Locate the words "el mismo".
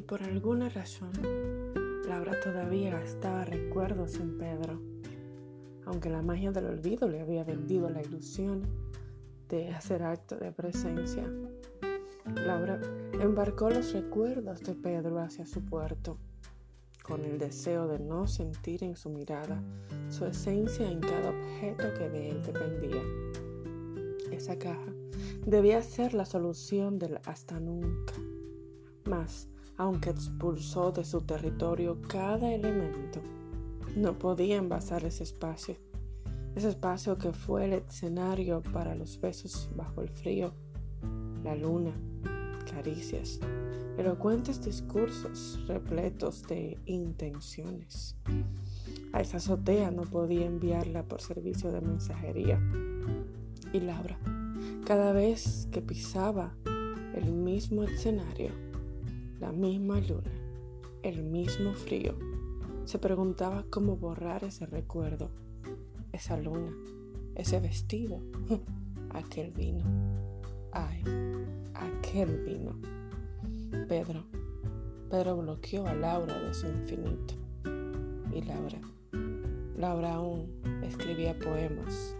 57.14-57.84, 61.02-61.74